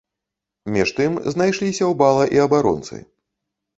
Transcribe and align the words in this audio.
Між 0.77 0.93
тым, 1.01 1.19
знайшліся 1.35 1.83
ў 1.91 2.01
бала 2.03 2.25
і 2.39 2.45
абаронцы. 2.49 2.95